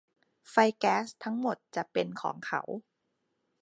[0.49, 2.61] ไฟแก๊สทั้งหมดจะเป็นของเขา